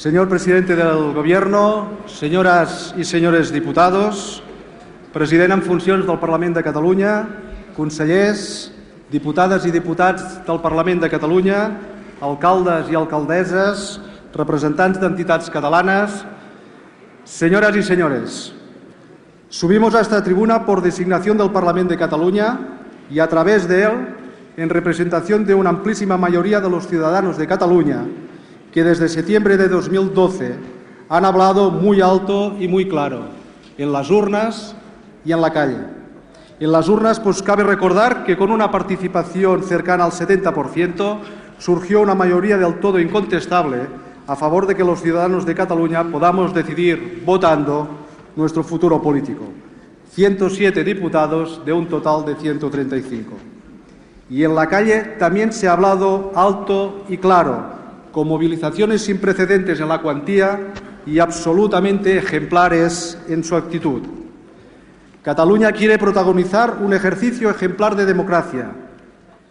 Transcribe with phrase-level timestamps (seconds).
[0.00, 4.40] Señor presidente del Gobierno, señoras i senyores diputados,
[5.12, 7.28] president en funcions del Parlament de Catalunya,
[7.76, 8.72] consellers,
[9.12, 11.58] diputades i diputats del Parlament de Catalunya,
[12.24, 14.00] alcaldes i alcaldesses,
[14.32, 16.24] representants d'entitats catalanes,
[17.28, 18.54] señoras y señores,
[19.50, 22.58] subimos a esta tribuna por designación del Parlamento de Cataluña
[23.10, 24.16] y a través de él,
[24.56, 28.06] en representación de una amplísima mayoría de los ciudadanos de Cataluña,
[28.72, 30.54] que desde septiembre de 2012
[31.08, 33.22] han hablado muy alto y muy claro,
[33.76, 34.76] en las urnas
[35.24, 35.78] y en la calle.
[36.60, 41.18] En las urnas, pues cabe recordar que con una participación cercana al 70%,
[41.58, 43.78] surgió una mayoría del todo incontestable
[44.26, 47.88] a favor de que los ciudadanos de Cataluña podamos decidir votando
[48.36, 49.44] nuestro futuro político.
[50.12, 53.32] 107 diputados de un total de 135.
[54.30, 57.79] Y en la calle también se ha hablado alto y claro
[58.12, 60.72] con movilizaciones sin precedentes en la cuantía
[61.06, 64.02] y absolutamente ejemplares en su actitud.
[65.22, 68.70] Cataluña quiere protagonizar un ejercicio ejemplar de democracia.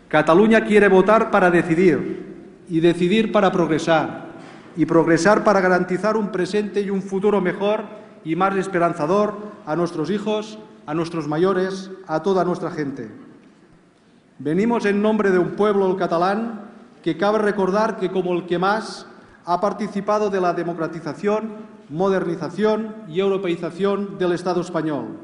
[0.07, 2.25] Cataluña quiere votar para decidir
[2.67, 4.30] y decidir para progresar
[4.75, 7.83] y progresar para garantizar un presente y un futuro mejor
[8.23, 13.09] y más esperanzador a nuestros hijos, a nuestros mayores, a toda nuestra gente.
[14.39, 16.68] Venimos en nombre de un pueblo, el catalán,
[17.03, 19.05] que cabe recordar que como el que más
[19.45, 21.53] ha participado de la democratización,
[21.89, 25.17] modernización y europeización del Estado español.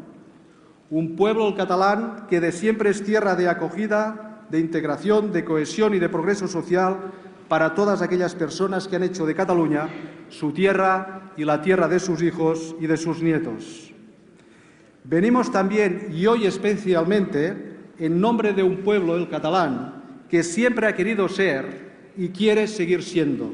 [0.89, 5.93] Un pueblo, el catalán, que de siempre es tierra de acogida, de integración, de cohesión
[5.93, 7.11] y de progreso social
[7.47, 9.89] para todas aquellas personas que han hecho de Cataluña
[10.29, 13.93] su tierra y la tierra de sus hijos y de sus nietos.
[15.03, 20.95] Venimos también, y hoy especialmente, en nombre de un pueblo, el catalán, que siempre ha
[20.95, 23.51] querido ser y quiere seguir siendo,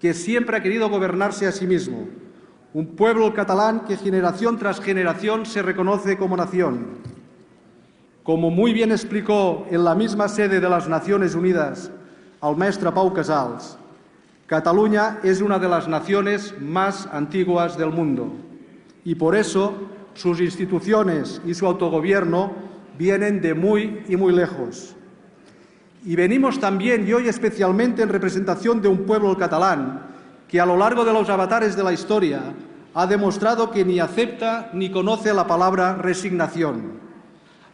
[0.00, 2.08] que siempre ha querido gobernarse a sí mismo,
[2.74, 6.86] un pueblo catalán que generación tras generación se reconoce como nación.
[8.22, 11.90] Como muy bien explicó en la misma sede de las Naciones Unidas
[12.40, 13.76] al maestro Pau Casals,
[14.46, 18.32] Cataluña es una de las naciones más antiguas del mundo
[19.04, 19.74] y por eso
[20.14, 22.52] sus instituciones y su autogobierno
[22.98, 24.94] vienen de muy y muy lejos.
[26.04, 30.02] Y venimos también, y hoy especialmente, en representación de un pueblo catalán
[30.48, 32.42] que a lo largo de los avatares de la historia
[32.94, 37.00] ha demostrado que ni acepta ni conoce la palabra resignación.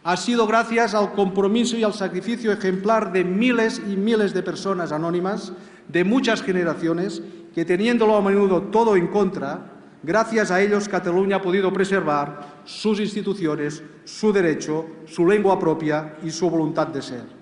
[0.03, 4.91] Ha sido gracias al compromiso y al sacrificio ejemplar de miles y miles de personas
[4.91, 5.51] anónimas
[5.89, 7.21] de muchas generaciones
[7.53, 9.71] que, teniéndolo a menudo todo en contra,
[10.03, 16.31] gracias a ellos Cataluña ha podido preservar sus instituciones, su derecho, su lengua propia y
[16.31, 17.38] su voluntad de ser.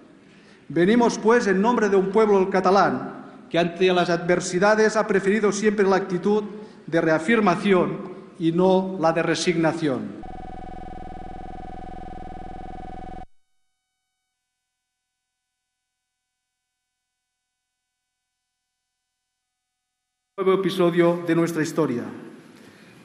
[0.69, 5.87] Venimos, pues, en nombre de un pueblo catalán que ante las adversidades ha preferido siempre
[5.87, 6.43] la actitud
[6.85, 10.17] de reafirmación y no la de resignación.
[20.37, 22.03] Nuevo episodio de nuestra historia.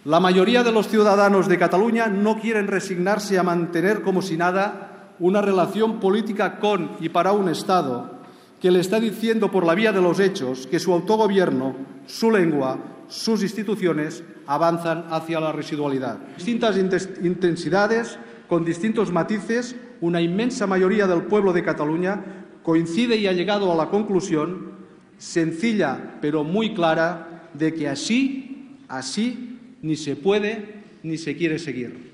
[0.04, 4.91] La mayoría de los ciudadanos de Cataluña no quieren resignarse a mantener como si nada
[5.22, 8.18] una relación política con y para un Estado
[8.60, 12.78] que le está diciendo por la vía de los hechos que su autogobierno, su lengua,
[13.06, 16.18] sus instituciones avanzan hacia la residualidad.
[16.36, 18.18] Distintas intensidades,
[18.48, 23.76] con distintos matices, una inmensa mayoría del pueblo de Cataluña coincide y ha llegado a
[23.76, 24.72] la conclusión,
[25.18, 32.10] sencilla pero muy clara, de que así, así, ni se puede ni se quiere seguir.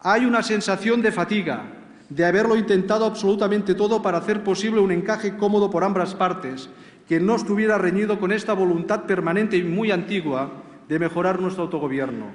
[0.00, 1.73] Hay una sensación de fatiga,
[2.08, 6.68] de haberlo intentado absolutamente todo para hacer posible un encaje cómodo por ambas partes,
[7.08, 10.50] que no estuviera reñido con esta voluntad permanente y muy antigua
[10.88, 12.26] de mejorar nuestro autogobierno.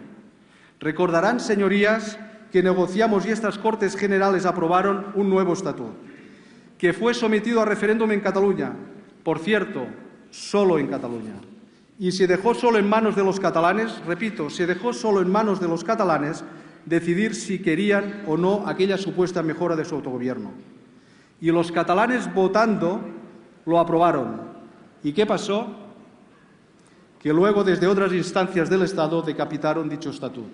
[0.80, 2.20] Recordarán, señorías,
[2.52, 5.94] que negociamos y estas Cortes Generales aprobaron un nuevo estatuto,
[6.78, 8.74] que fue sometido a referéndum en Cataluña,
[9.24, 9.86] por cierto,
[10.32, 11.34] solo en Cataluña.
[12.00, 15.60] Y se dejó solo en manos de los catalanes, repito, se dejó solo en manos
[15.60, 16.44] de los catalanes
[16.86, 20.52] decidir si querían o no aquella supuesta mejora de su autogobierno.
[21.42, 23.02] Y los catalanes votando
[23.66, 24.42] lo aprobaron.
[25.04, 25.68] ¿Y qué pasó?
[27.20, 30.50] Que luego desde otras instancias del Estado decapitaron dicho estatuto.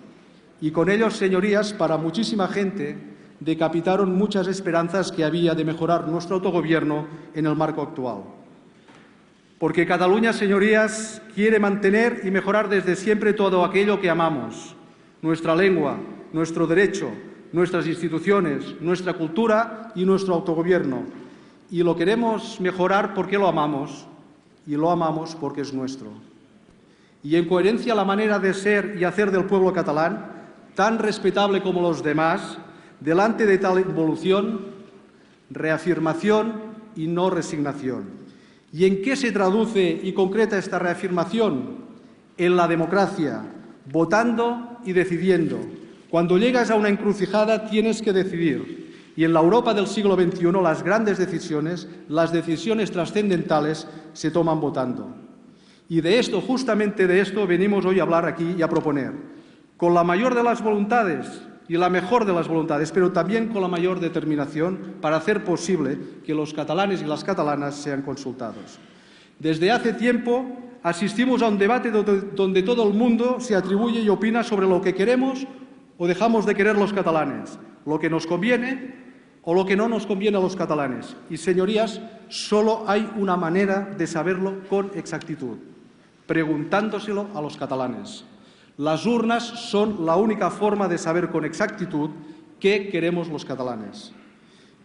[0.62, 2.98] Y con ellos, señorías, para muchísima gente,
[3.40, 8.24] decapitaron muchas esperanzas que había de mejorar nuestro autogobierno en el marco actual.
[9.60, 14.76] Porque Cataluña, señorías, quiere mantener y mejorar desde siempre todo aquello que amamos,
[15.26, 15.98] nuestra lengua,
[16.34, 17.10] nuestro derecho,
[17.52, 21.02] nuestras instituciones, nuestra cultura y nuestro autogobierno.
[21.72, 24.06] Y lo queremos mejorar porque lo amamos
[24.68, 26.12] y lo amamos porque es nuestro.
[27.24, 30.30] y en coherencia la manera de ser y hacer del pueblo catalán,
[30.76, 32.60] tan respetable como los demás,
[33.00, 34.62] delante de tal evolución,
[35.50, 36.54] reafirmación
[36.96, 38.04] y no resignación.
[38.72, 41.84] ¿Y en qué se traduce y concreta esta reafirmación?
[42.38, 43.42] En la democracia,
[43.92, 45.60] votando y decidiendo.
[46.10, 48.86] Cuando llegas a una encrucijada tienes que decidir.
[49.18, 54.60] Y en la Europa del siglo XXI las grandes decisiones, las decisiones trascendentales, se toman
[54.60, 55.16] votando.
[55.88, 59.14] Y de esto, justamente de esto, venimos hoy a hablar aquí y a proponer,
[59.78, 61.28] con la mayor de las voluntades
[61.68, 65.98] y la mejor de las voluntades, pero también con la mayor determinación para hacer posible
[66.26, 68.80] que los catalanes y las catalanas sean consultados.
[69.40, 70.46] Desde hace tiempo
[70.84, 74.94] asistimos a un debate donde todo el mundo se atribuye y opina sobre lo que
[74.94, 75.46] queremos
[75.98, 79.04] o dejamos de querer los catalanes, lo que nos conviene
[79.44, 81.16] o lo que no nos conviene a los catalanes.
[81.30, 85.58] Y, señorías, solo hay una manera de saberlo con exactitud,
[86.26, 88.26] preguntándoselo a los catalanes.
[88.78, 92.10] Las urnas son la única forma de saber con exactitud
[92.60, 94.12] qué queremos los catalanes.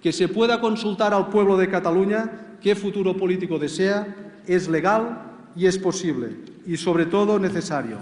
[0.03, 4.07] Que se pueda consultar al pueblo de Cataluña qué futuro político desea
[4.47, 5.23] es legal
[5.57, 6.31] y es posible,
[6.67, 7.99] y sobre todo necesario.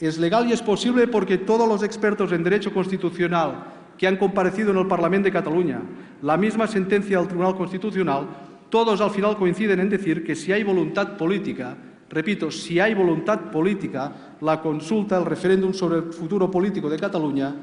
[0.00, 3.64] Es legal y es posible porque todos los expertos en derecho constitucional
[3.96, 5.80] que han comparecido en el Parlamento de Cataluña,
[6.22, 8.26] la misma sentencia del Tribunal Constitucional,
[8.68, 11.76] todos al final coinciden en decir que si hay voluntad política,
[12.10, 17.54] repito, si hay voluntad política, la consulta, el referéndum sobre el futuro político de Cataluña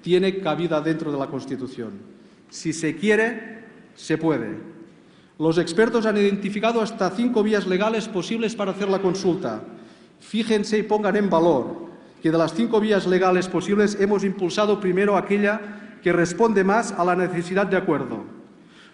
[0.00, 1.90] tiene cabida dentro de la Constitución.
[2.48, 4.79] Si se quiere, se puede.
[5.40, 9.62] Los expertos han identificado hasta cinco vías legales posibles para hacer la consulta.
[10.20, 11.88] Fíjense y pongan en valor
[12.22, 17.06] que de las cinco vías legales posibles hemos impulsado primero aquella que responde más a
[17.06, 18.22] la necesidad de acuerdo.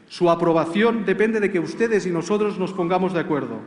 [0.08, 3.58] Su aprobación depende de que ustedes y nosotros nos pongamos de acuerdo.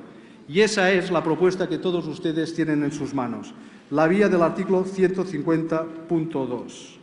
[0.48, 3.54] Y esa es la propuesta que todos ustedes tienen en sus manos,
[3.92, 6.96] la vía del artículo 150.2.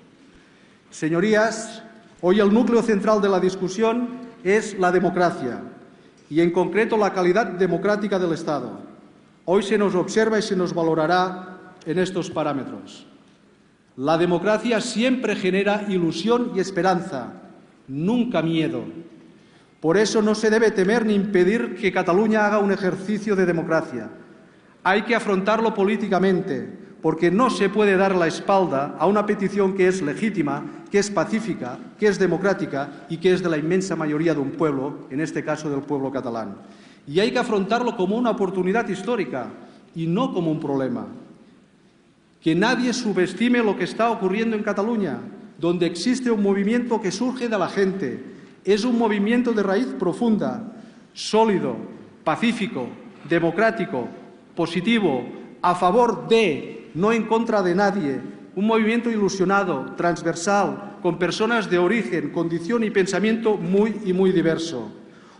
[0.90, 1.82] Señorías,
[2.22, 5.60] hoy el núcleo central de la discusión es la democracia
[6.28, 8.80] y, en concreto, la calidad democrática del Estado.
[9.44, 13.06] Hoy se nos observa y se nos valorará en estos parámetros.
[13.96, 17.32] La democracia siempre genera ilusión y esperanza,
[17.88, 18.84] nunca miedo.
[19.80, 24.10] Por eso no se debe temer ni impedir que Cataluña haga un ejercicio de democracia.
[24.82, 29.86] Hay que afrontarlo políticamente, porque no se puede dar la espalda a una petición que
[29.86, 34.34] es legítima, que es pacífica, que es democrática y que es de la inmensa mayoría
[34.34, 36.56] de un pueblo, en este caso del pueblo catalán.
[37.06, 39.50] Y hay que afrontarlo como una oportunidad histórica
[39.94, 41.06] y no como un problema.
[42.42, 45.20] Que nadie subestime lo que está ocurriendo en Cataluña,
[45.60, 48.20] donde existe un movimiento que surge de la gente.
[48.64, 50.72] Es un movimiento de raíz profunda,
[51.14, 51.76] sólido,
[52.24, 52.88] pacífico,
[53.28, 54.08] democrático,
[54.56, 55.24] positivo,
[55.62, 58.20] a favor de, no en contra de nadie.
[58.56, 64.90] Un movimiento ilusionado, transversal, con personas de origen, condición y pensamiento muy y muy diverso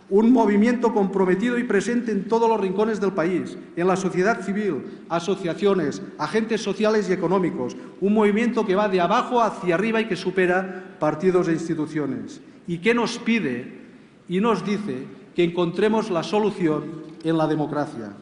[0.09, 5.03] un movimiento comprometido y presente en todos los rincones del país, en la sociedad civil,
[5.09, 10.15] asociaciones, agentes sociales y económicos, un movimiento que va de abajo hacia arriba y que
[10.15, 13.81] supera partidos e instituciones, y que nos pide
[14.29, 15.05] y nos dice
[15.35, 18.13] que encontremos la solución en la democracia.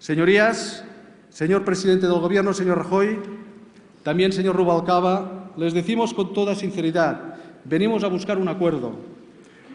[0.00, 0.84] Señorías,
[1.36, 3.18] señor presidente del Gobierno, señor Rajoy,
[4.02, 7.34] también señor Rubalcaba, les decimos con toda sinceridad,
[7.66, 8.96] venimos a buscar un acuerdo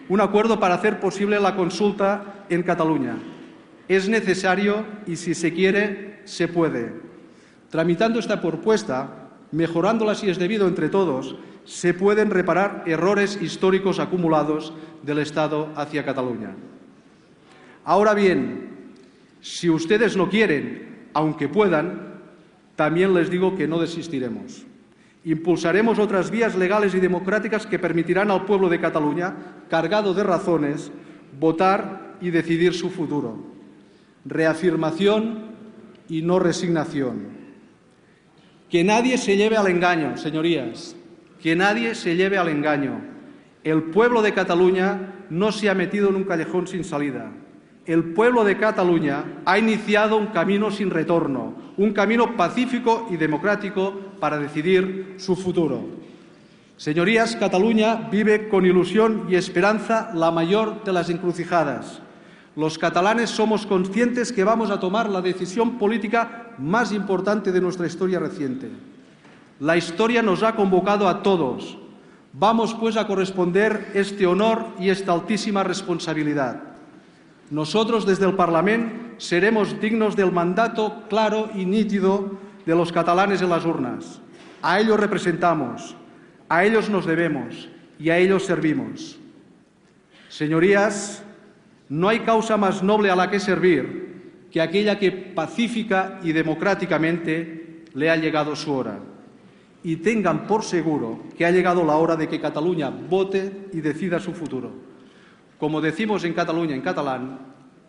[0.10, 3.18] un acuerdo para hacer posible la consulta en Cataluña.
[3.88, 6.94] Es necesario y si se quiere, se puede.
[7.70, 14.74] Tramitando esta propuesta, mejorándola si es debido entre todos, se pueden reparar errores históricos acumulados
[15.04, 16.56] del Estado hacia Cataluña.
[17.86, 18.92] Ahora bien,
[19.40, 22.12] si ustedes no quieren, aunque puedan,
[22.76, 24.66] también les digo que no desistiremos.
[25.24, 29.36] Impulsaremos otras vías legales y democráticas que permitirán al pueblo de Cataluña,
[29.70, 30.92] cargado de razones,
[31.40, 33.38] votar y decidir su futuro.
[34.26, 35.52] Reafirmación
[36.10, 37.42] y no resignación.
[38.70, 40.96] Que nadie se lleve al engaño, señorías,
[41.42, 43.02] que nadie se lleve al engaño.
[43.64, 47.32] El pueblo de Cataluña no se ha metido en un callejón sin salida
[47.86, 53.94] el pueblo de Cataluña ha iniciado un camino sin retorno, un camino pacífico y democrático
[54.20, 55.84] para decidir su futuro.
[56.78, 62.02] Señorías, Cataluña vive con ilusión y esperanza la mayor de las encrucijadas.
[62.56, 67.88] Los catalanes somos conscientes que vamos a tomar la decisión política más importante de nuestra
[67.88, 68.70] historia reciente.
[69.60, 71.78] La historia nos ha convocado a todos.
[72.34, 76.71] Vamos, pues, a corresponder este honor y esta altísima responsabilidad.
[77.52, 82.32] Nosotros desde el Parlamento seremos dignos del mandato claro y nítido
[82.66, 84.22] de los catalanes en las urnas.
[84.62, 85.96] A ellos representamos,
[86.48, 89.20] a ellos nos debemos y a ellos servimos.
[90.30, 91.24] Señorías,
[91.90, 97.84] no hay causa más noble a la que servir que aquella que pacífica y democráticamente
[97.94, 99.00] le ha llegado su hora.
[99.84, 104.20] Y tengan por seguro que ha llegado la hora de que Cataluña vote y decida
[104.20, 104.91] su futuro.
[105.62, 107.38] Como decimos en Cataluña en catalán,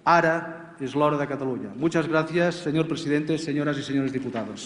[0.04, 1.72] ara es l'hora de Cataluña.
[1.74, 4.60] Muchas gracias, señor presidente, señoras y señores diputados.